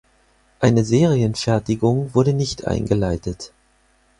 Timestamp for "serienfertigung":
0.83-2.15